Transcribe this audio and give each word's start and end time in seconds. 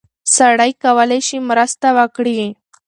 سړی 0.35 0.71
کولی 0.83 1.19
شي 1.27 1.37
مرسته 1.49 1.87
وکړي. 1.97 2.41